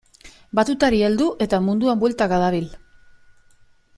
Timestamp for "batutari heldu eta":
0.59-1.59